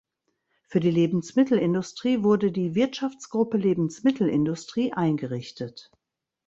Für 0.65 0.79
die 0.79 0.89
Lebensmittelindustrie 0.89 2.23
wurde 2.23 2.51
die 2.51 2.73
"Wirtschaftsgruppe 2.73 3.57
Lebensmittelindustrie" 3.59 4.93
eingerichtet. 4.93 5.91